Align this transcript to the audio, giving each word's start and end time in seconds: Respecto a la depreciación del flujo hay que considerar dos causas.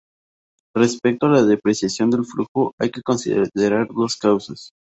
Respecto 0.73 1.27
a 1.27 1.29
la 1.29 1.43
depreciación 1.43 2.09
del 2.09 2.25
flujo 2.25 2.73
hay 2.79 2.89
que 2.89 3.03
considerar 3.03 3.87
dos 3.93 4.15
causas. 4.17 4.71